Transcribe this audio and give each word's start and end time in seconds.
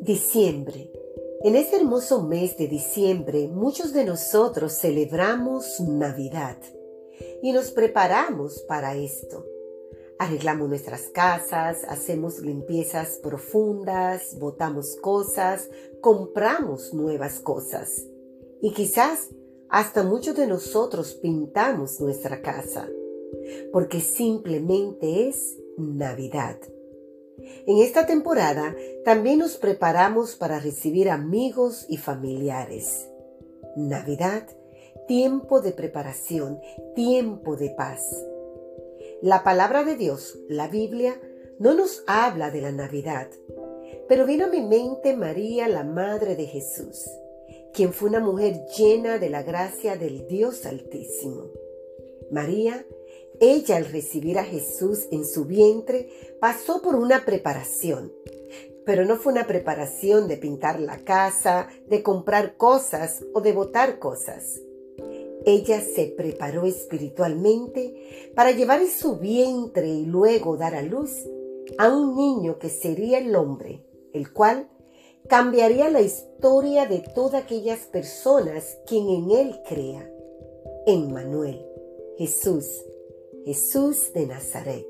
Diciembre. 0.00 0.90
En 1.42 1.56
este 1.56 1.76
hermoso 1.76 2.22
mes 2.22 2.56
de 2.58 2.68
diciembre 2.68 3.48
muchos 3.48 3.92
de 3.92 4.04
nosotros 4.04 4.74
celebramos 4.74 5.80
Navidad 5.80 6.58
y 7.42 7.52
nos 7.52 7.70
preparamos 7.70 8.62
para 8.68 8.94
esto. 8.94 9.44
Arreglamos 10.18 10.68
nuestras 10.68 11.08
casas, 11.08 11.84
hacemos 11.88 12.40
limpiezas 12.40 13.18
profundas, 13.22 14.38
botamos 14.38 14.96
cosas, 14.96 15.70
compramos 16.00 16.92
nuevas 16.92 17.40
cosas 17.40 18.06
y 18.60 18.72
quizás 18.72 19.30
hasta 19.68 20.02
muchos 20.02 20.36
de 20.36 20.46
nosotros 20.46 21.14
pintamos 21.14 22.00
nuestra 22.00 22.42
casa 22.42 22.88
porque 23.72 24.00
simplemente 24.00 25.28
es 25.28 25.58
Navidad. 25.76 26.58
En 27.66 27.78
esta 27.78 28.06
temporada 28.06 28.74
también 29.04 29.38
nos 29.38 29.56
preparamos 29.56 30.36
para 30.36 30.58
recibir 30.58 31.10
amigos 31.10 31.84
y 31.88 31.98
familiares. 31.98 33.08
Navidad, 33.76 34.46
tiempo 35.06 35.60
de 35.60 35.72
preparación, 35.72 36.60
tiempo 36.94 37.56
de 37.56 37.70
paz. 37.70 38.24
La 39.20 39.42
palabra 39.44 39.84
de 39.84 39.96
Dios, 39.96 40.38
la 40.48 40.68
Biblia, 40.68 41.20
no 41.58 41.74
nos 41.74 42.04
habla 42.06 42.50
de 42.50 42.60
la 42.60 42.72
Navidad, 42.72 43.28
pero 44.08 44.26
vino 44.26 44.46
a 44.46 44.48
mi 44.48 44.60
mente 44.60 45.16
María, 45.16 45.68
la 45.68 45.84
Madre 45.84 46.36
de 46.36 46.46
Jesús, 46.46 47.08
quien 47.76 47.92
fue 47.92 48.08
una 48.08 48.20
mujer 48.20 48.66
llena 48.76 49.18
de 49.18 49.28
la 49.28 49.42
gracia 49.42 49.96
del 49.96 50.26
Dios 50.26 50.64
Altísimo. 50.64 51.50
María 52.30 52.86
ella 53.38 53.76
al 53.76 53.84
recibir 53.84 54.38
a 54.38 54.44
Jesús 54.44 55.06
en 55.10 55.26
su 55.26 55.44
vientre 55.44 56.08
pasó 56.40 56.80
por 56.80 56.94
una 56.94 57.26
preparación, 57.26 58.10
pero 58.86 59.04
no 59.04 59.16
fue 59.16 59.34
una 59.34 59.46
preparación 59.46 60.26
de 60.26 60.38
pintar 60.38 60.80
la 60.80 61.04
casa, 61.04 61.68
de 61.86 62.02
comprar 62.02 62.56
cosas 62.56 63.22
o 63.34 63.42
de 63.42 63.52
botar 63.52 63.98
cosas. 63.98 64.58
Ella 65.44 65.82
se 65.82 66.06
preparó 66.06 66.64
espiritualmente 66.64 68.32
para 68.34 68.52
llevar 68.52 68.80
en 68.80 68.88
su 68.88 69.18
vientre 69.18 69.86
y 69.86 70.06
luego 70.06 70.56
dar 70.56 70.74
a 70.74 70.82
luz 70.82 71.10
a 71.76 71.94
un 71.94 72.16
niño 72.16 72.58
que 72.58 72.70
sería 72.70 73.18
el 73.18 73.36
hombre, 73.36 73.84
el 74.14 74.32
cual 74.32 74.70
cambiaría 75.28 75.90
la 75.90 76.00
historia 76.00 76.86
de 76.86 77.00
todas 77.00 77.42
aquellas 77.42 77.80
personas 77.86 78.78
quien 78.86 79.08
en 79.08 79.30
él 79.30 79.60
crea. 79.68 80.08
Emmanuel, 80.86 81.66
Jesús, 82.16 82.84
Jesús 83.44 84.12
de 84.12 84.26
Nazaret. 84.26 84.86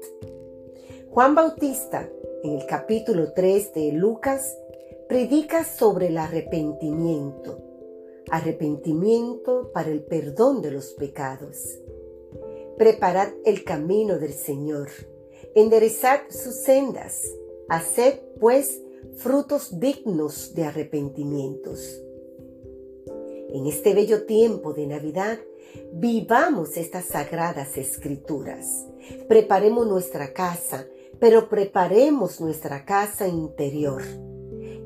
Juan 1.11 1.35
Bautista, 1.35 2.09
en 2.43 2.59
el 2.59 2.67
capítulo 2.67 3.33
3 3.33 3.73
de 3.73 3.93
Lucas, 3.93 4.57
predica 5.09 5.65
sobre 5.65 6.09
el 6.09 6.19
arrepentimiento. 6.19 7.63
Arrepentimiento 8.31 9.71
para 9.73 9.91
el 9.91 10.03
perdón 10.03 10.61
de 10.61 10.73
los 10.73 10.93
pecados. 10.95 11.79
Preparad 12.77 13.29
el 13.47 13.65
camino 13.65 14.19
del 14.19 14.35
Señor. 14.35 14.89
Enderezad 15.55 16.21
sus 16.29 16.57
sendas. 16.57 17.23
Haced, 17.69 18.19
pues, 18.39 18.83
frutos 19.17 19.79
dignos 19.79 20.55
de 20.55 20.65
arrepentimientos. 20.65 22.03
En 23.49 23.67
este 23.67 23.95
bello 23.95 24.25
tiempo 24.25 24.73
de 24.73 24.87
Navidad, 24.87 25.39
Vivamos 25.93 26.77
estas 26.77 27.07
sagradas 27.07 27.77
escrituras. 27.77 28.87
Preparemos 29.29 29.87
nuestra 29.87 30.33
casa, 30.33 30.87
pero 31.19 31.49
preparemos 31.49 32.41
nuestra 32.41 32.85
casa 32.85 33.27
interior. 33.29 34.03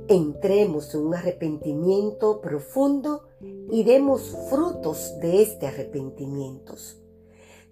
Entremos 0.09 0.95
en 0.95 1.01
un 1.07 1.15
arrepentimiento 1.15 2.41
profundo 2.41 3.29
y 3.41 3.85
demos 3.85 4.37
frutos 4.49 5.19
de 5.21 5.43
este 5.43 5.67
arrepentimiento. 5.67 6.75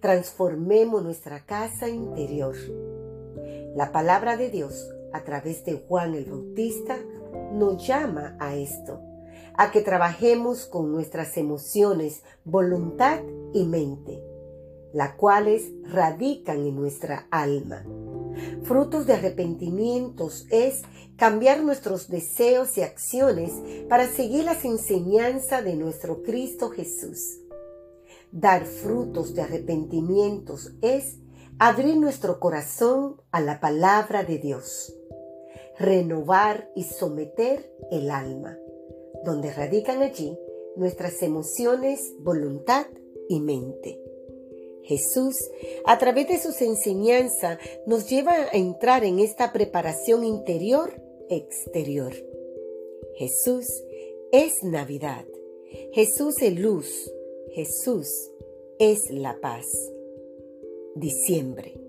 Transformemos 0.01 1.03
nuestra 1.03 1.45
casa 1.45 1.89
interior. 1.89 2.57
La 3.75 3.93
palabra 3.93 4.37
de 4.37 4.51
Dios 4.51 4.89
a 5.13 5.25
través 5.25 5.65
de 5.65 5.85
Juan 5.89 6.15
el 6.15 6.25
Bautista 6.25 6.97
nos 7.53 7.87
llama 7.87 8.37
a 8.41 8.55
esto 8.57 9.01
a 9.59 9.73
que 9.73 9.81
trabajemos 9.81 10.67
con 10.67 10.93
nuestras 10.93 11.37
emociones, 11.37 12.23
voluntad 12.45 13.21
y 13.53 13.65
mente, 13.65 14.23
las 14.93 15.15
cuales 15.15 15.73
radican 15.83 16.59
en 16.59 16.77
nuestra 16.77 17.27
alma. 17.33 17.85
Frutos 18.63 19.07
de 19.07 19.15
arrepentimientos 19.15 20.47
es 20.51 20.83
cambiar 21.17 21.61
nuestros 21.65 22.09
deseos 22.09 22.79
y 22.79 22.83
acciones 22.83 23.53
para 23.89 24.07
seguir 24.07 24.45
las 24.45 24.65
enseñanzas 24.65 25.65
de 25.65 25.75
nuestro 25.75 26.23
Cristo 26.23 26.71
Jesús. 26.71 27.41
Dar 28.31 28.65
frutos 28.65 29.35
de 29.35 29.43
arrepentimientos 29.43 30.73
es 30.83 31.17
abrir 31.59 31.97
nuestro 31.97 32.41
corazón 32.41 33.21
a 33.31 33.41
la 33.41 33.61
palabra 33.61 34.25
de 34.25 34.39
Dios, 34.39 34.95
renovar 35.79 36.71
y 36.75 36.85
someter 36.85 37.73
el 37.91 38.11
alma 38.11 38.59
donde 39.25 39.53
radican 39.53 40.03
allí 40.03 40.39
nuestras 40.77 41.23
emociones, 41.23 42.15
voluntad 42.21 42.87
y 43.29 43.41
mente. 43.41 44.01
Jesús, 44.85 45.37
a 45.85 45.99
través 45.99 46.29
de 46.29 46.39
sus 46.39 46.63
enseñanzas, 46.63 47.59
nos 47.87 48.09
lleva 48.09 48.33
a 48.33 48.51
entrar 48.53 49.05
en 49.05 49.19
esta 49.19 49.53
preparación 49.53 50.25
interior-exterior. 50.25 52.15
Jesús 53.17 53.67
es 54.33 54.63
Navidad. 54.63 55.27
Jesús 55.93 56.41
es 56.41 56.59
luz. 56.59 57.13
Jesús 57.51 58.09
es 58.79 59.11
la 59.11 59.39
paz. 59.41 59.67
Diciembre. 60.99 61.81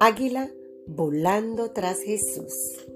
Águila 0.00 0.50
volando 0.86 1.72
tras 1.72 2.00
Jesús. 2.00 2.86